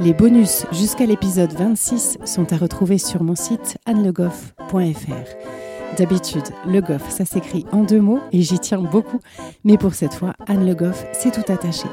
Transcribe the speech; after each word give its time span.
Les 0.00 0.14
bonus 0.14 0.66
jusqu'à 0.72 1.06
l'épisode 1.06 1.52
26 1.52 2.18
sont 2.24 2.52
à 2.52 2.56
retrouver 2.56 2.98
sur 2.98 3.22
mon 3.22 3.34
site 3.34 3.78
annelegoff.fr. 3.86 5.96
D'habitude, 5.96 6.44
Le 6.66 6.80
Goff, 6.80 7.10
ça 7.10 7.24
s'écrit 7.24 7.66
en 7.70 7.82
deux 7.82 8.00
mots 8.00 8.20
et 8.32 8.42
j'y 8.42 8.58
tiens 8.58 8.80
beaucoup, 8.80 9.20
mais 9.64 9.76
pour 9.76 9.94
cette 9.94 10.14
fois, 10.14 10.34
Anne 10.46 10.66
Le 10.66 10.74
Goff, 10.74 11.04
c'est 11.12 11.32
tout 11.32 11.52
attaché. 11.52 11.86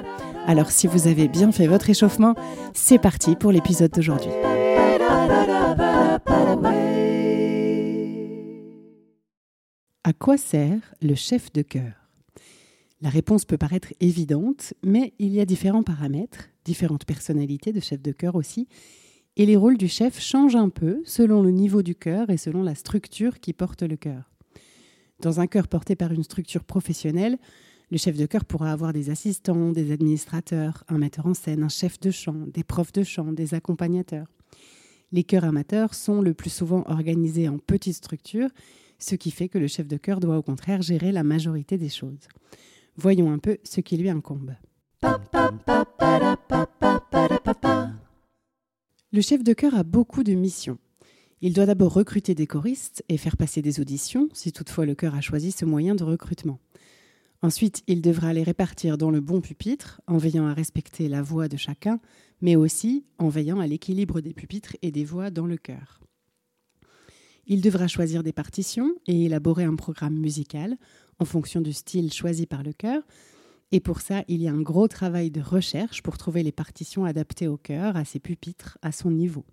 Alors 0.47 0.71
si 0.71 0.87
vous 0.87 1.07
avez 1.07 1.27
bien 1.27 1.51
fait 1.51 1.67
votre 1.67 1.89
échauffement, 1.89 2.33
c'est 2.73 2.99
parti 2.99 3.35
pour 3.35 3.51
l'épisode 3.51 3.91
d'aujourd'hui. 3.91 4.31
À 10.03 10.13
quoi 10.17 10.37
sert 10.37 10.79
le 11.01 11.15
chef 11.15 11.51
de 11.51 11.61
chœur? 11.61 11.98
La 13.01 13.09
réponse 13.09 13.45
peut 13.45 13.57
paraître 13.57 13.93
évidente, 14.01 14.73
mais 14.83 15.13
il 15.19 15.33
y 15.33 15.39
a 15.39 15.45
différents 15.45 15.83
paramètres, 15.83 16.49
différentes 16.65 17.05
personnalités 17.05 17.71
de 17.71 17.79
chef 17.79 18.01
de 18.01 18.11
chœur 18.11 18.35
aussi, 18.35 18.67
et 19.37 19.45
les 19.45 19.55
rôles 19.55 19.77
du 19.77 19.87
chef 19.87 20.19
changent 20.19 20.57
un 20.57 20.67
peu 20.67 21.01
selon 21.05 21.41
le 21.41 21.51
niveau 21.51 21.81
du 21.81 21.95
chœur 21.95 22.29
et 22.29 22.35
selon 22.35 22.61
la 22.61 22.75
structure 22.75 23.39
qui 23.39 23.53
porte 23.53 23.83
le 23.83 23.95
chœur. 23.95 24.29
Dans 25.21 25.39
un 25.39 25.47
chœur 25.47 25.69
porté 25.69 25.95
par 25.95 26.11
une 26.11 26.23
structure 26.23 26.65
professionnelle, 26.65 27.37
le 27.89 27.97
chef 27.97 28.17
de 28.17 28.25
chœur 28.25 28.43
pourra 28.43 28.71
avoir 28.73 28.91
des 28.91 29.09
assistants, 29.09 29.71
des 29.71 29.91
administrateurs, 29.91 30.83
un 30.89 30.97
metteur 30.97 31.25
en 31.25 31.33
scène, 31.33 31.63
un 31.63 31.69
chef 31.69 32.01
de 32.01 32.11
chant, 32.11 32.45
des 32.53 32.63
profs 32.63 32.91
de 32.91 33.03
chant, 33.03 33.31
des 33.31 33.53
accompagnateurs. 33.53 34.27
Les 35.13 35.23
chœurs 35.23 35.45
amateurs 35.45 35.93
sont 35.95 36.21
le 36.21 36.33
plus 36.33 36.51
souvent 36.51 36.83
organisés 36.87 37.47
en 37.47 37.57
petites 37.57 37.95
structures, 37.95 38.49
ce 38.99 39.15
qui 39.15 39.31
fait 39.31 39.47
que 39.47 39.57
le 39.57 39.67
chef 39.67 39.87
de 39.87 39.97
chœur 39.97 40.19
doit 40.19 40.37
au 40.37 40.43
contraire 40.43 40.81
gérer 40.81 41.13
la 41.13 41.23
majorité 41.23 41.77
des 41.77 41.89
choses. 41.89 42.27
Voyons 43.01 43.31
un 43.31 43.37
peu 43.39 43.59
ce 43.63 43.79
qui 43.79 43.95
lui 43.95 44.09
incombe. 44.09 44.55
Le 49.13 49.21
chef 49.21 49.41
de 49.41 49.53
chœur 49.53 49.73
a 49.73 49.83
beaucoup 49.83 50.21
de 50.21 50.33
missions. 50.33 50.77
Il 51.39 51.53
doit 51.53 51.65
d'abord 51.65 51.93
recruter 51.93 52.35
des 52.35 52.45
choristes 52.45 53.05
et 53.07 53.15
faire 53.15 53.37
passer 53.37 53.61
des 53.61 53.79
auditions, 53.79 54.27
si 54.33 54.51
toutefois 54.51 54.85
le 54.85 54.95
chœur 54.95 55.15
a 55.15 55.21
choisi 55.21 55.53
ce 55.53 55.63
moyen 55.63 55.95
de 55.95 56.03
recrutement. 56.03 56.59
Ensuite, 57.41 57.83
il 57.87 58.01
devra 58.01 58.33
les 58.33 58.43
répartir 58.43 58.97
dans 58.97 59.11
le 59.11 59.21
bon 59.21 59.39
pupitre, 59.39 60.01
en 60.05 60.17
veillant 60.17 60.47
à 60.47 60.53
respecter 60.53 61.07
la 61.07 61.21
voix 61.21 61.47
de 61.47 61.55
chacun, 61.55 62.01
mais 62.41 62.57
aussi 62.57 63.05
en 63.17 63.29
veillant 63.29 63.61
à 63.61 63.67
l'équilibre 63.67 64.19
des 64.19 64.33
pupitres 64.33 64.75
et 64.81 64.91
des 64.91 65.05
voix 65.05 65.29
dans 65.29 65.45
le 65.45 65.55
chœur. 65.55 66.01
Il 67.47 67.61
devra 67.61 67.87
choisir 67.87 68.23
des 68.23 68.33
partitions 68.33 68.93
et 69.07 69.23
élaborer 69.23 69.63
un 69.63 69.75
programme 69.75 70.15
musical 70.15 70.77
en 71.19 71.25
fonction 71.25 71.61
du 71.61 71.73
style 71.73 72.11
choisi 72.11 72.45
par 72.45 72.63
le 72.63 72.73
chœur. 72.73 73.03
Et 73.71 73.79
pour 73.79 74.01
ça, 74.01 74.23
il 74.27 74.41
y 74.41 74.47
a 74.47 74.53
un 74.53 74.61
gros 74.61 74.87
travail 74.87 75.29
de 75.29 75.41
recherche 75.41 76.01
pour 76.01 76.17
trouver 76.17 76.41
les 76.41 76.51
partitions 76.51 77.05
adaptées 77.05 77.47
au 77.47 77.57
chœur, 77.57 77.95
à 77.95 78.05
ses 78.05 78.19
pupitres, 78.19 78.77
à 78.81 78.91
son 78.91 79.11
niveau. 79.11 79.45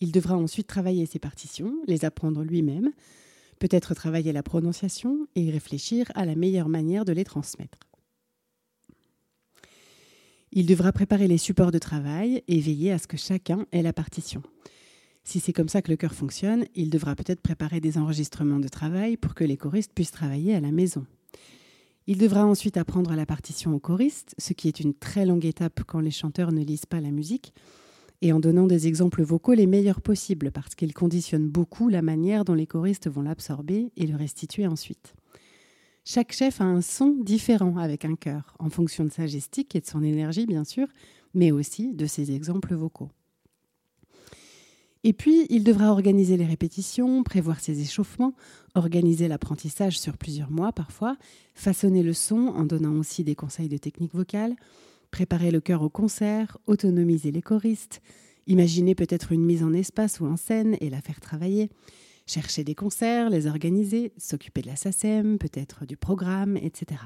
Il 0.00 0.10
devra 0.10 0.36
ensuite 0.36 0.66
travailler 0.66 1.06
ses 1.06 1.18
partitions, 1.18 1.74
les 1.86 2.04
apprendre 2.04 2.42
lui-même, 2.42 2.92
peut-être 3.58 3.94
travailler 3.94 4.32
la 4.32 4.42
prononciation 4.42 5.26
et 5.34 5.50
réfléchir 5.50 6.10
à 6.14 6.24
la 6.24 6.34
meilleure 6.34 6.68
manière 6.68 7.04
de 7.04 7.12
les 7.12 7.24
transmettre. 7.24 7.78
Il 10.52 10.66
devra 10.66 10.92
préparer 10.92 11.26
les 11.26 11.38
supports 11.38 11.72
de 11.72 11.78
travail 11.78 12.42
et 12.48 12.60
veiller 12.60 12.92
à 12.92 12.98
ce 12.98 13.06
que 13.06 13.16
chacun 13.16 13.66
ait 13.72 13.82
la 13.82 13.92
partition. 13.92 14.42
Si 15.24 15.40
c'est 15.40 15.54
comme 15.54 15.68
ça 15.68 15.80
que 15.80 15.90
le 15.90 15.96
chœur 15.96 16.14
fonctionne, 16.14 16.66
il 16.74 16.90
devra 16.90 17.16
peut-être 17.16 17.40
préparer 17.40 17.80
des 17.80 17.96
enregistrements 17.96 18.60
de 18.60 18.68
travail 18.68 19.16
pour 19.16 19.34
que 19.34 19.44
les 19.44 19.56
choristes 19.56 19.92
puissent 19.94 20.10
travailler 20.10 20.54
à 20.54 20.60
la 20.60 20.70
maison. 20.70 21.06
Il 22.06 22.18
devra 22.18 22.44
ensuite 22.44 22.76
apprendre 22.76 23.14
la 23.14 23.24
partition 23.24 23.74
aux 23.74 23.78
choristes, 23.78 24.34
ce 24.36 24.52
qui 24.52 24.68
est 24.68 24.80
une 24.80 24.92
très 24.92 25.24
longue 25.24 25.46
étape 25.46 25.80
quand 25.86 26.00
les 26.00 26.10
chanteurs 26.10 26.52
ne 26.52 26.62
lisent 26.62 26.84
pas 26.84 27.00
la 27.00 27.10
musique, 27.10 27.54
et 28.20 28.32
en 28.32 28.40
donnant 28.40 28.66
des 28.66 28.86
exemples 28.86 29.22
vocaux 29.22 29.54
les 29.54 29.66
meilleurs 29.66 30.02
possibles, 30.02 30.50
parce 30.50 30.74
qu'ils 30.74 30.92
conditionnent 30.92 31.48
beaucoup 31.48 31.88
la 31.88 32.02
manière 32.02 32.44
dont 32.44 32.54
les 32.54 32.66
choristes 32.66 33.08
vont 33.08 33.22
l'absorber 33.22 33.90
et 33.96 34.06
le 34.06 34.16
restituer 34.16 34.66
ensuite. 34.66 35.14
Chaque 36.04 36.32
chef 36.32 36.60
a 36.60 36.64
un 36.64 36.82
son 36.82 37.16
différent 37.22 37.78
avec 37.78 38.04
un 38.04 38.14
chœur, 38.14 38.54
en 38.58 38.68
fonction 38.68 39.04
de 39.04 39.10
sa 39.10 39.26
gestique 39.26 39.74
et 39.74 39.80
de 39.80 39.86
son 39.86 40.02
énergie, 40.02 40.44
bien 40.44 40.64
sûr, 40.64 40.86
mais 41.32 41.50
aussi 41.50 41.94
de 41.94 42.04
ses 42.04 42.32
exemples 42.32 42.74
vocaux. 42.74 43.08
Et 45.06 45.12
puis, 45.12 45.46
il 45.50 45.64
devra 45.64 45.92
organiser 45.92 46.38
les 46.38 46.46
répétitions, 46.46 47.22
prévoir 47.22 47.60
ses 47.60 47.82
échauffements, 47.82 48.32
organiser 48.74 49.28
l'apprentissage 49.28 49.98
sur 49.98 50.16
plusieurs 50.16 50.50
mois 50.50 50.72
parfois, 50.72 51.18
façonner 51.54 52.02
le 52.02 52.14
son 52.14 52.48
en 52.56 52.64
donnant 52.64 52.98
aussi 52.98 53.22
des 53.22 53.34
conseils 53.34 53.68
de 53.68 53.76
technique 53.76 54.14
vocale, 54.14 54.56
préparer 55.10 55.50
le 55.50 55.60
chœur 55.60 55.82
au 55.82 55.90
concert, 55.90 56.56
autonomiser 56.66 57.32
les 57.32 57.42
choristes, 57.42 58.00
imaginer 58.46 58.94
peut-être 58.94 59.32
une 59.32 59.44
mise 59.44 59.62
en 59.62 59.74
espace 59.74 60.20
ou 60.20 60.26
en 60.26 60.38
scène 60.38 60.78
et 60.80 60.88
la 60.88 61.02
faire 61.02 61.20
travailler, 61.20 61.68
chercher 62.26 62.64
des 62.64 62.74
concerts, 62.74 63.28
les 63.28 63.46
organiser, 63.46 64.12
s'occuper 64.16 64.62
de 64.62 64.68
la 64.68 64.76
SACEM, 64.76 65.36
peut-être 65.36 65.84
du 65.84 65.98
programme, 65.98 66.56
etc. 66.56 67.02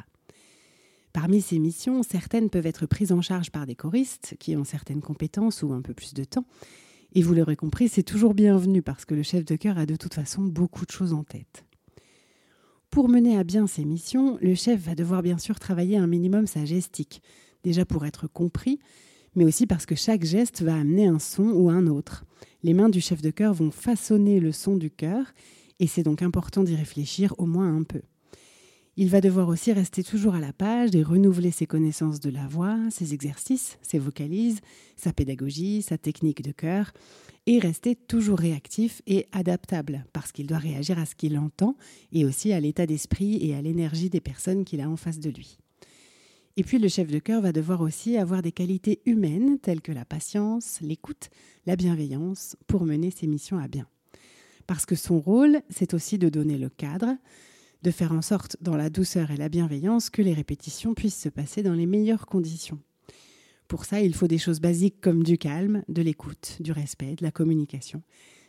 Parmi 1.12 1.41
ces 1.41 1.58
missions, 1.58 2.04
certaines 2.04 2.48
peuvent 2.48 2.66
être 2.66 2.87
prises 2.87 3.10
en 3.10 3.22
charge 3.22 3.50
par 3.50 3.66
des 3.66 3.75
choristes 3.75 4.37
qui 4.38 4.54
ont 4.54 4.62
certaines 4.62 5.00
compétences 5.00 5.64
ou 5.64 5.72
un 5.72 5.82
peu 5.82 5.94
plus 5.94 6.14
de 6.14 6.22
temps. 6.22 6.44
Et 7.14 7.22
vous 7.22 7.34
l'aurez 7.34 7.56
compris, 7.56 7.88
c'est 7.88 8.02
toujours 8.02 8.34
bienvenu 8.34 8.82
parce 8.82 9.04
que 9.04 9.14
le 9.14 9.22
chef 9.22 9.44
de 9.44 9.56
chœur 9.56 9.78
a 9.78 9.86
de 9.86 9.96
toute 9.96 10.14
façon 10.14 10.42
beaucoup 10.42 10.84
de 10.84 10.91
choses 10.91 11.14
en 11.14 11.24
tête. 11.24 11.64
Pour 12.91 13.08
mener 13.08 13.38
à 13.38 13.44
bien 13.44 13.66
ces 13.66 13.84
missions, 13.84 14.38
le 14.41 14.54
chef 14.54 14.80
va 14.80 14.94
devoir 14.94 15.22
bien 15.22 15.38
sûr 15.38 15.58
travailler 15.58 15.96
un 15.96 16.06
minimum 16.06 16.46
sa 16.46 16.64
gestique, 16.64 17.22
déjà 17.64 17.84
pour 17.84 18.04
être 18.06 18.28
compris, 18.28 18.78
mais 19.34 19.44
aussi 19.44 19.66
parce 19.66 19.86
que 19.86 19.94
chaque 19.94 20.24
geste 20.24 20.62
va 20.62 20.74
amener 20.74 21.06
un 21.06 21.19
son 21.19 21.50
ou 21.50 21.70
un 21.70 21.86
autre. 21.86 22.24
Les 22.62 22.74
mains 22.74 22.88
du 22.88 23.00
chef 23.00 23.22
de 23.22 23.30
chœur 23.30 23.54
vont 23.54 23.70
façonner 23.70 24.40
le 24.40 24.52
son 24.52 24.76
du 24.76 24.90
chœur, 24.90 25.32
et 25.80 25.86
c'est 25.86 26.02
donc 26.02 26.22
important 26.22 26.62
d'y 26.62 26.75
réfléchir 26.75 27.34
au 27.38 27.46
moins 27.46 27.75
un 27.75 27.82
peu. 27.84 28.00
Il 29.00 29.10
va 29.10 29.20
devoir 29.20 29.48
aussi 29.48 29.72
rester 29.72 30.03
toujours 30.03 30.34
à 30.34 30.41
la 30.41 30.53
page 30.53 30.97
et 30.97 31.04
renouveler 31.04 31.53
ses 31.53 31.66
connaissances 31.66 32.19
de 32.19 32.31
la 32.31 32.48
voix, 32.48 32.76
ses 32.91 33.14
exercices, 33.14 33.78
ses 33.81 34.00
vocalises, 34.00 34.59
sa 34.97 35.12
pédagogie, 35.12 35.82
sa 35.82 35.97
technique 35.97 36.42
de 36.42 36.50
chœur, 36.50 36.92
et 37.47 37.60
rester 37.60 37.94
toujours 37.94 38.41
réactif 38.41 39.00
et 39.06 39.26
adaptable, 39.31 40.04
parce 40.12 40.32
qu'il 40.32 40.48
doit 40.48 40.58
réagir 40.58 40.98
à 40.98 41.06
ce 41.06 41.14
qu'il 41.14 41.38
entend 41.38 41.76
et 42.10 42.25
aussi 42.25 42.53
à 42.53 42.58
l'état 42.58 42.87
d'esprit 42.87 43.38
et 43.41 43.54
à 43.54 43.62
l'énergie 43.62 44.10
des 44.10 44.20
personnes 44.20 44.64
qu'il 44.64 44.81
a 44.81 44.91
en 44.91 44.97
face 44.97 45.20
de 45.20 45.31
lui. 45.31 45.58
Et 46.56 46.64
puis 46.64 46.81
le 46.81 46.88
chef 46.88 47.06
de 47.06 47.20
chœur 47.20 47.41
va 47.41 47.53
devoir 47.53 47.82
aussi 47.82 48.16
avoir 48.16 48.42
des 48.42 48.50
qualités 48.50 49.00
humaines 49.06 49.60
telles 49.60 49.81
que 49.81 49.92
la 49.92 50.04
patience, 50.04 50.81
l'écoute, 50.81 51.31
la 51.66 51.76
bienveillance 51.76 52.56
pour 52.66 52.84
mener 52.84 53.12
ses 53.12 53.28
missions 53.28 53.58
à 53.58 53.69
bien. 53.69 53.87
Parce 54.66 54.87
que 54.87 54.97
son 54.97 55.20
rôle, 55.20 55.60
c'est 55.70 55.94
aussi 55.94 56.19
de 56.19 56.28
donner 56.28 56.58
le 56.58 56.69
cadre, 56.69 57.14
de 57.83 57.91
faire 57.91 58.12
en 58.12 58.22
sorte, 58.22 58.56
dans 58.61 58.77
la 58.77 58.91
douceur 58.91 59.31
et 59.31 59.37
la 59.37 59.49
bienveillance, 59.49 60.11
que 60.11 60.22
les 60.22 60.34
répétitions 60.34 60.94
puissent 60.94 61.21
se 61.21 61.28
passer 61.28 61.62
dans 61.62 61.75
les 61.75 61.87
meilleures 61.87 62.27
conditions. 62.27 62.81
Pour 63.69 63.84
ça, 63.84 64.00
il 64.00 64.15
faut 64.15 64.27
des 64.27 64.39
choses 64.39 64.61
basiques 64.61 65.00
comme 65.00 65.22
du 65.22 65.39
calme, 65.39 65.83
de 65.88 66.02
l'écoute, 66.02 66.56
du 66.61 66.73
respect, 66.73 67.14
de 67.17 67.25
la 67.25 67.31
communication. 67.31 68.02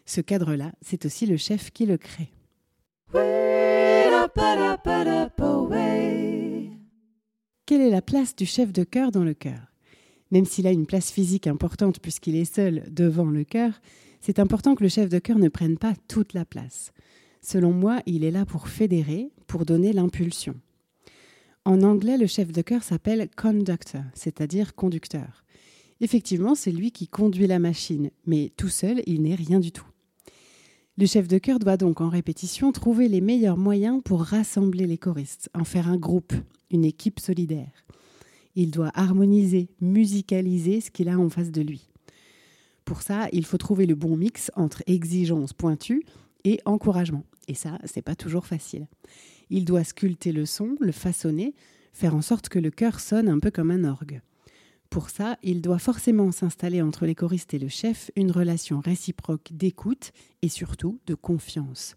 Ce 0.06 0.22
cadre-là, 0.22 0.72
c'est 0.82 1.06
aussi 1.06 1.26
le 1.26 1.38
chef 1.38 1.72
qui 1.72 1.86
le 1.86 1.98
crée. 1.98 2.32
Quelle 7.66 7.82
est 7.82 7.90
la 7.90 8.02
place 8.02 8.36
du 8.36 8.46
chef 8.46 8.72
de 8.72 8.84
chœur 8.84 9.12
dans 9.12 9.24
le 9.24 9.34
chœur? 9.34 9.60
Même 10.32 10.46
s'il 10.46 10.68
a 10.68 10.72
une 10.72 10.86
place 10.86 11.12
physique 11.12 11.48
importante 11.48 12.00
puisqu'il 12.00 12.36
est 12.36 12.52
seul 12.52 12.84
devant 12.90 13.26
le 13.26 13.44
chœur, 13.44 13.82
c'est 14.22 14.40
important 14.40 14.76
que 14.76 14.84
le 14.84 14.90
chef 14.90 15.10
de 15.10 15.20
chœur 15.20 15.38
ne 15.38 15.50
prenne 15.50 15.78
pas 15.78 15.94
toute 16.08 16.34
la 16.34 16.46
place. 16.46 16.92
Selon 17.42 17.72
moi, 17.72 18.02
il 18.06 18.24
est 18.24 18.32
là 18.32 18.46
pour 18.46 18.68
fédérer, 18.68 19.32
pour 19.48 19.66
donner 19.66 19.94
l'impulsion. 19.94 20.56
En 21.66 21.82
anglais, 21.84 22.18
le 22.18 22.28
chef 22.28 22.52
de 22.52 22.62
chœur 22.62 22.84
s'appelle 22.84 23.30
conductor, 23.36 24.02
c'est-à-dire 24.14 24.76
conducteur. 24.76 25.44
Effectivement, 26.02 26.56
c'est 26.56 26.72
lui 26.72 26.92
qui 26.92 27.08
conduit 27.08 27.48
la 27.48 27.60
machine, 27.60 28.12
mais 28.26 28.52
tout 28.56 28.70
seul, 28.70 29.02
il 29.06 29.22
n'est 29.22 29.36
rien 29.36 29.60
du 29.60 29.72
tout. 29.72 29.86
Le 30.98 31.06
chef 31.06 31.28
de 31.28 31.38
chœur 31.38 31.60
doit 31.60 31.78
donc 31.78 32.02
en 32.02 32.10
répétition 32.10 32.72
trouver 32.72 33.08
les 33.08 33.22
meilleurs 33.22 33.58
moyens 33.58 34.02
pour 34.04 34.22
rassembler 34.22 34.86
les 34.86 34.98
choristes, 34.98 35.50
en 35.54 35.64
faire 35.64 35.88
un 35.88 35.98
groupe, 35.98 36.34
une 36.72 36.86
équipe 36.86 37.20
solidaire. 37.20 37.86
Il 38.56 38.72
doit 38.72 38.92
harmoniser, 38.94 39.70
musicaliser 39.80 40.82
ce 40.82 40.92
qu'il 40.92 41.08
a 41.08 41.18
en 41.18 41.30
face 41.30 41.52
de 41.52 41.62
lui. 41.62 41.90
Pour 42.84 43.02
ça, 43.02 43.28
il 43.32 43.46
faut 43.46 43.58
trouver 43.58 43.86
le 43.86 43.96
bon 43.96 44.18
mix 44.18 44.52
entre 44.56 44.84
exigence 44.88 45.54
pointue 45.54 46.04
et 46.44 46.60
encouragement. 46.66 47.24
Et 47.48 47.54
ça, 47.54 47.80
c'est 47.86 48.02
pas 48.02 48.16
toujours 48.16 48.46
facile. 48.46 48.88
Il 49.50 49.66
doit 49.66 49.84
sculpter 49.84 50.32
le 50.32 50.46
son, 50.46 50.76
le 50.80 50.92
façonner, 50.92 51.56
faire 51.94 52.16
en 52.16 52.22
sorte 52.22 52.50
que 52.50 52.60
le 52.60 52.72
chœur 52.72 53.00
sonne 53.00 53.28
un 53.28 53.40
peu 53.40 53.52
comme 53.52 53.72
un 53.72 53.84
orgue. 53.84 54.22
Pour 54.90 55.10
ça, 55.10 55.38
il 55.44 55.62
doit 55.62 55.80
forcément 55.80 56.32
s'installer 56.32 56.82
entre 56.82 57.06
les 57.06 57.16
choristes 57.16 57.54
et 57.54 57.60
le 57.60 57.68
chef 57.68 58.10
une 58.16 58.32
relation 58.32 58.80
réciproque 58.80 59.50
d'écoute 59.52 60.12
et 60.42 60.50
surtout 60.50 61.00
de 61.06 61.14
confiance. 61.14 61.96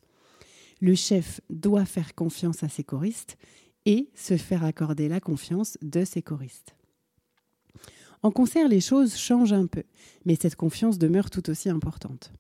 Le 0.81 0.94
chef 0.94 1.41
doit 1.49 1.87
faire 1.87 2.15
confiance 2.15 2.62
à 2.62 2.69
ses 2.69 2.85
choristes 2.85 3.37
et 3.87 4.11
se 4.15 4.37
faire 4.37 4.65
accorder 4.65 5.09
la 5.09 5.21
confiance 5.21 5.79
de 5.81 6.05
ses 6.05 6.23
choristes. 6.23 6.75
En 8.23 8.31
concert, 8.31 8.69
les 8.69 8.81
choses 8.81 9.17
changent 9.17 9.53
un 9.53 9.67
peu, 9.67 9.83
mais 10.25 10.37
cette 10.41 10.56
confiance 10.56 10.99
demeure 10.99 11.31
tout 11.31 11.50
aussi 11.50 11.69
importante. 11.69 12.33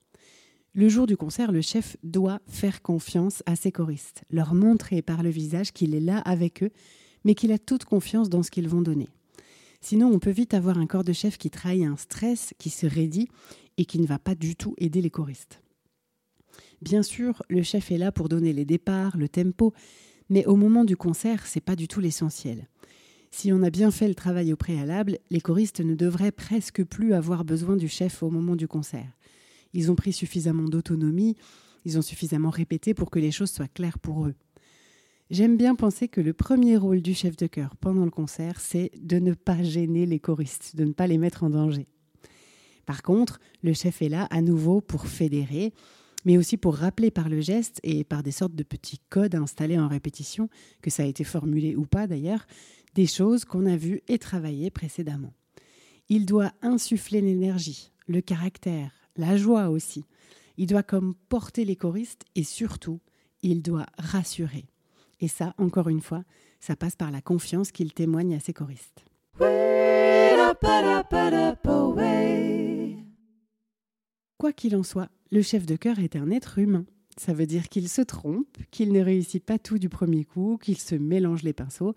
Le 0.74 0.88
jour 0.88 1.06
du 1.06 1.18
concert, 1.18 1.52
le 1.52 1.60
chef 1.60 1.98
doit 2.02 2.40
faire 2.46 2.80
confiance 2.80 3.42
à 3.44 3.56
ses 3.56 3.70
choristes, 3.70 4.24
leur 4.30 4.54
montrer 4.54 5.02
par 5.02 5.22
le 5.22 5.28
visage 5.28 5.72
qu'il 5.72 5.94
est 5.94 6.00
là 6.00 6.18
avec 6.20 6.62
eux, 6.62 6.70
mais 7.24 7.34
qu'il 7.34 7.52
a 7.52 7.58
toute 7.58 7.84
confiance 7.84 8.30
dans 8.30 8.42
ce 8.42 8.50
qu'ils 8.50 8.68
vont 8.68 8.80
donner. 8.80 9.10
Sinon, 9.82 10.10
on 10.10 10.18
peut 10.18 10.30
vite 10.30 10.54
avoir 10.54 10.78
un 10.78 10.86
corps 10.86 11.04
de 11.04 11.12
chef 11.12 11.36
qui 11.36 11.50
trahit 11.50 11.84
un 11.84 11.98
stress, 11.98 12.54
qui 12.56 12.70
se 12.70 12.86
raidit 12.86 13.28
et 13.76 13.84
qui 13.84 13.98
ne 13.98 14.06
va 14.06 14.18
pas 14.18 14.34
du 14.34 14.56
tout 14.56 14.74
aider 14.78 15.02
les 15.02 15.10
choristes. 15.10 15.60
Bien 16.80 17.02
sûr, 17.02 17.42
le 17.50 17.62
chef 17.62 17.90
est 17.90 17.98
là 17.98 18.10
pour 18.10 18.30
donner 18.30 18.54
les 18.54 18.64
départs, 18.64 19.18
le 19.18 19.28
tempo, 19.28 19.74
mais 20.30 20.46
au 20.46 20.56
moment 20.56 20.84
du 20.84 20.96
concert, 20.96 21.46
c'est 21.46 21.60
pas 21.60 21.76
du 21.76 21.86
tout 21.86 22.00
l'essentiel. 22.00 22.66
Si 23.30 23.52
on 23.52 23.62
a 23.62 23.70
bien 23.70 23.90
fait 23.90 24.08
le 24.08 24.14
travail 24.14 24.54
au 24.54 24.56
préalable, 24.56 25.18
les 25.30 25.40
choristes 25.42 25.80
ne 25.80 25.94
devraient 25.94 26.32
presque 26.32 26.82
plus 26.82 27.12
avoir 27.12 27.44
besoin 27.44 27.76
du 27.76 27.88
chef 27.88 28.22
au 28.22 28.30
moment 28.30 28.56
du 28.56 28.68
concert. 28.68 29.18
Ils 29.72 29.90
ont 29.90 29.94
pris 29.94 30.12
suffisamment 30.12 30.68
d'autonomie, 30.68 31.36
ils 31.84 31.98
ont 31.98 32.02
suffisamment 32.02 32.50
répété 32.50 32.94
pour 32.94 33.10
que 33.10 33.18
les 33.18 33.30
choses 33.30 33.50
soient 33.50 33.68
claires 33.68 33.98
pour 33.98 34.26
eux. 34.26 34.34
J'aime 35.30 35.56
bien 35.56 35.74
penser 35.74 36.08
que 36.08 36.20
le 36.20 36.34
premier 36.34 36.76
rôle 36.76 37.00
du 37.00 37.14
chef 37.14 37.36
de 37.36 37.46
chœur 37.46 37.76
pendant 37.76 38.04
le 38.04 38.10
concert, 38.10 38.60
c'est 38.60 38.90
de 39.00 39.18
ne 39.18 39.32
pas 39.32 39.62
gêner 39.62 40.04
les 40.04 40.18
choristes, 40.18 40.76
de 40.76 40.84
ne 40.84 40.92
pas 40.92 41.06
les 41.06 41.16
mettre 41.16 41.42
en 41.42 41.50
danger. 41.50 41.86
Par 42.84 43.02
contre, 43.02 43.40
le 43.62 43.72
chef 43.72 44.02
est 44.02 44.08
là 44.08 44.26
à 44.30 44.42
nouveau 44.42 44.80
pour 44.80 45.06
fédérer, 45.06 45.72
mais 46.24 46.36
aussi 46.36 46.56
pour 46.56 46.76
rappeler 46.76 47.10
par 47.10 47.28
le 47.28 47.40
geste 47.40 47.80
et 47.82 48.04
par 48.04 48.22
des 48.22 48.30
sortes 48.30 48.54
de 48.54 48.62
petits 48.62 49.00
codes 49.08 49.34
installés 49.34 49.78
en 49.78 49.88
répétition, 49.88 50.48
que 50.82 50.90
ça 50.90 51.02
a 51.02 51.06
été 51.06 51.24
formulé 51.24 51.76
ou 51.76 51.86
pas 51.86 52.06
d'ailleurs, 52.06 52.46
des 52.94 53.06
choses 53.06 53.44
qu'on 53.44 53.66
a 53.66 53.76
vues 53.76 54.02
et 54.08 54.18
travaillées 54.18 54.70
précédemment. 54.70 55.32
Il 56.08 56.26
doit 56.26 56.52
insuffler 56.60 57.22
l'énergie, 57.22 57.90
le 58.06 58.20
caractère, 58.20 58.92
la 59.16 59.36
joie 59.36 59.68
aussi. 59.68 60.04
Il 60.56 60.66
doit 60.66 60.82
comme 60.82 61.14
porter 61.28 61.64
les 61.64 61.76
choristes 61.76 62.24
et 62.34 62.44
surtout, 62.44 63.00
il 63.42 63.62
doit 63.62 63.86
rassurer. 63.98 64.66
Et 65.20 65.28
ça, 65.28 65.54
encore 65.58 65.88
une 65.88 66.00
fois, 66.00 66.24
ça 66.60 66.76
passe 66.76 66.96
par 66.96 67.10
la 67.10 67.20
confiance 67.20 67.72
qu'il 67.72 67.92
témoigne 67.92 68.34
à 68.34 68.40
ses 68.40 68.52
choristes. 68.52 69.04
Quoi 74.38 74.52
qu'il 74.52 74.76
en 74.76 74.82
soit, 74.82 75.08
le 75.30 75.42
chef 75.42 75.66
de 75.66 75.76
chœur 75.76 75.98
est 75.98 76.16
un 76.16 76.30
être 76.30 76.58
humain. 76.58 76.84
Ça 77.16 77.32
veut 77.32 77.46
dire 77.46 77.68
qu'il 77.68 77.88
se 77.88 78.02
trompe, 78.02 78.58
qu'il 78.70 78.92
ne 78.92 79.00
réussit 79.00 79.44
pas 79.44 79.58
tout 79.58 79.78
du 79.78 79.88
premier 79.88 80.24
coup, 80.24 80.58
qu'il 80.60 80.78
se 80.78 80.94
mélange 80.94 81.42
les 81.42 81.52
pinceaux. 81.52 81.94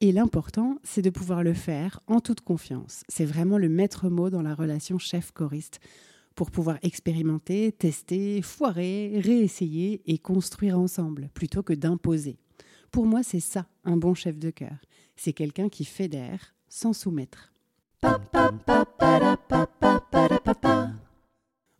Et 0.00 0.12
l'important, 0.12 0.78
c'est 0.82 1.02
de 1.02 1.10
pouvoir 1.10 1.42
le 1.42 1.54
faire 1.54 2.00
en 2.06 2.20
toute 2.20 2.40
confiance. 2.40 3.04
C'est 3.08 3.24
vraiment 3.24 3.58
le 3.58 3.68
maître 3.68 4.08
mot 4.08 4.30
dans 4.30 4.42
la 4.42 4.54
relation 4.54 4.98
chef-choriste 4.98 5.80
pour 6.36 6.52
pouvoir 6.52 6.78
expérimenter, 6.82 7.72
tester, 7.72 8.40
foirer, 8.42 9.20
réessayer 9.24 10.02
et 10.06 10.18
construire 10.18 10.78
ensemble, 10.78 11.30
plutôt 11.34 11.64
que 11.64 11.72
d'imposer. 11.72 12.38
Pour 12.92 13.06
moi, 13.06 13.22
c'est 13.24 13.40
ça, 13.40 13.66
un 13.84 13.96
bon 13.96 14.14
chef 14.14 14.38
de 14.38 14.50
chœur. 14.50 14.76
C'est 15.16 15.32
quelqu'un 15.32 15.68
qui 15.68 15.84
fédère 15.84 16.54
sans 16.68 16.92
soumettre. 16.92 17.52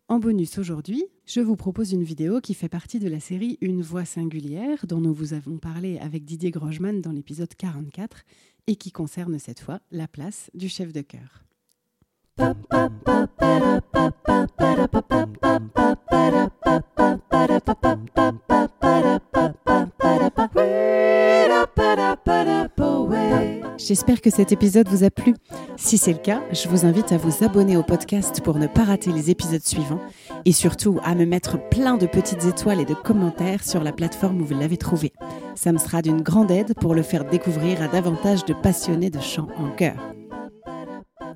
En 0.09 0.19
bonus 0.19 0.57
aujourd'hui, 0.57 1.05
je 1.25 1.41
vous 1.41 1.55
propose 1.55 1.91
une 1.91 2.03
vidéo 2.03 2.41
qui 2.41 2.53
fait 2.53 2.69
partie 2.69 2.99
de 2.99 3.07
la 3.07 3.19
série 3.19 3.57
Une 3.61 3.81
voix 3.81 4.05
singulière 4.05 4.87
dont 4.87 5.01
nous 5.01 5.13
vous 5.13 5.33
avons 5.33 5.57
parlé 5.57 5.99
avec 5.99 6.25
Didier 6.25 6.49
Grosjean 6.49 7.01
dans 7.01 7.11
l'épisode 7.11 7.53
44 7.53 8.23
et 8.65 8.75
qui 8.75 8.91
concerne 8.91 9.37
cette 9.37 9.59
fois 9.59 9.81
la 9.91 10.07
place 10.07 10.49
du 10.53 10.69
chef 10.69 10.91
de 10.93 11.01
chœur. 11.01 11.43
J'espère 23.77 24.21
que 24.21 24.29
cet 24.29 24.51
épisode 24.51 24.89
vous 24.89 25.03
a 25.03 25.09
plu. 25.09 25.33
Si 25.77 25.97
c'est 25.97 26.11
le 26.11 26.19
cas, 26.19 26.41
je 26.51 26.67
vous 26.67 26.85
invite 26.85 27.11
à 27.11 27.17
vous 27.17 27.43
abonner 27.43 27.77
au 27.77 27.83
podcast 27.83 28.41
pour 28.41 28.57
ne 28.57 28.67
pas 28.67 28.83
rater 28.83 29.11
les 29.11 29.31
épisodes 29.31 29.65
suivants 29.65 30.01
et 30.45 30.51
surtout 30.51 30.99
à 31.03 31.15
me 31.15 31.25
mettre 31.25 31.57
plein 31.69 31.95
de 31.95 32.05
petites 32.05 32.45
étoiles 32.45 32.81
et 32.81 32.85
de 32.85 32.93
commentaires 32.93 33.63
sur 33.63 33.83
la 33.83 33.93
plateforme 33.93 34.41
où 34.41 34.45
vous 34.45 34.59
l'avez 34.59 34.77
trouvé. 34.77 35.13
Ça 35.55 35.71
me 35.71 35.77
sera 35.77 36.01
d'une 36.01 36.21
grande 36.21 36.51
aide 36.51 36.73
pour 36.75 36.95
le 36.95 37.01
faire 37.01 37.23
découvrir 37.23 37.81
à 37.81 37.87
davantage 37.87 38.43
de 38.45 38.53
passionnés 38.53 39.09
de 39.09 39.19
chant 39.19 39.47
en 39.57 39.69
chœur. 39.69 40.16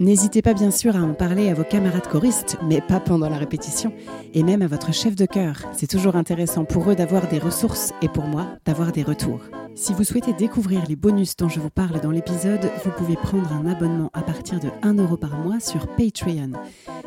N'hésitez 0.02 0.42
pas 0.42 0.56
bien 0.56 0.72
sûr 0.72 0.96
à 0.96 1.02
en 1.02 1.14
parler 1.14 1.50
à 1.50 1.54
vos 1.54 1.64
camarades 1.64 2.08
choristes, 2.08 2.58
mais 2.68 2.82
pas 2.82 3.00
pendant 3.00 3.30
la 3.30 3.38
répétition, 3.38 3.94
et 4.34 4.42
même 4.42 4.64
à 4.64 4.68
votre 4.68 4.92
chef 4.92 5.16
de 5.16 5.28
chœur. 5.28 5.58
C'est 5.74 5.86
toujours 5.86 6.16
intéressant 6.16 6.66
pour 6.66 6.90
eux 6.90 6.96
d'avoir 6.96 7.28
des 7.28 7.38
ressources 7.38 7.94
et 8.02 8.10
pour 8.10 8.24
moi 8.24 8.48
d'avoir 8.66 8.92
des 8.94 9.04
retours. 9.04 9.42
Si 9.76 9.94
vous 9.94 10.04
souhaitez 10.04 10.34
découvrir 10.34 10.82
les 10.90 10.96
bonus 10.96 11.36
dont 11.36 11.50
je 11.50 11.60
vous 11.60 11.70
parle 11.70 12.02
dans 12.02 12.10
l'épisode, 12.10 12.72
vous 12.84 12.90
pouvez 12.98 13.16
prendre 13.16 13.54
un 13.54 13.68
abonnement 13.68 14.10
à 14.14 14.24
partir 14.24 14.60
de 14.60 14.70
1 14.82 14.96
euro 14.96 15.18
par 15.18 15.38
mois 15.38 15.60
sur 15.60 15.86
Patreon. 15.90 16.54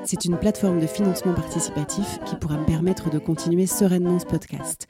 C'est 0.05 0.25
une 0.25 0.39
plateforme 0.39 0.79
de 0.79 0.87
financement 0.87 1.35
participatif 1.35 2.21
qui 2.25 2.37
pourra 2.37 2.59
me 2.59 2.65
permettre 2.65 3.11
de 3.11 3.19
continuer 3.19 3.67
sereinement 3.67 4.21
ce 4.21 4.27
podcast. 4.27 4.87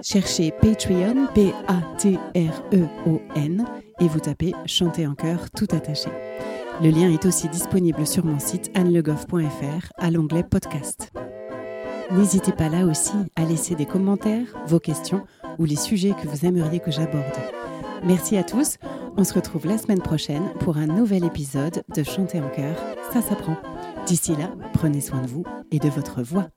Cherchez 0.00 0.50
Patreon, 0.62 1.26
P-A-T-R-E-O-N, 1.34 2.24
et 4.00 4.08
vous 4.08 4.20
tapez 4.20 4.54
Chanter 4.64 5.06
en 5.06 5.14
chœur 5.14 5.50
tout 5.50 5.68
attaché. 5.72 6.08
Le 6.82 6.90
lien 6.90 7.10
est 7.10 7.24
aussi 7.24 7.48
disponible 7.48 8.06
sur 8.06 8.24
mon 8.24 8.38
site 8.38 8.70
annelegoff.fr 8.74 9.92
à 9.96 10.10
l'onglet 10.10 10.42
podcast. 10.42 11.12
N'hésitez 12.10 12.52
pas 12.52 12.68
là 12.68 12.84
aussi 12.84 13.14
à 13.36 13.44
laisser 13.44 13.74
des 13.74 13.86
commentaires, 13.86 14.46
vos 14.66 14.80
questions 14.80 15.24
ou 15.58 15.64
les 15.64 15.76
sujets 15.76 16.14
que 16.20 16.28
vous 16.28 16.44
aimeriez 16.44 16.80
que 16.80 16.90
j'aborde. 16.90 17.24
Merci 18.04 18.36
à 18.36 18.42
tous. 18.42 18.76
On 19.16 19.24
se 19.24 19.32
retrouve 19.34 19.66
la 19.66 19.78
semaine 19.78 20.02
prochaine 20.02 20.52
pour 20.60 20.76
un 20.76 20.86
nouvel 20.86 21.24
épisode 21.24 21.84
de 21.94 22.02
Chanter 22.02 22.40
en 22.40 22.48
chœur. 22.50 22.76
Ça 23.12 23.22
s'apprend. 23.22 23.56
D'ici 24.06 24.32
là, 24.32 24.50
prenez 24.72 25.00
soin 25.00 25.22
de 25.22 25.28
vous 25.28 25.44
et 25.70 25.78
de 25.78 25.88
votre 25.88 26.22
voix. 26.22 26.48